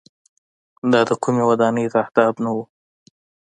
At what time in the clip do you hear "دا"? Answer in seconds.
0.91-1.01